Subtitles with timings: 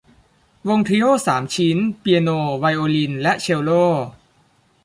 [0.69, 3.71] วงทรีโอสามชิ้น เปียโน ไวโอลิน และเชลโล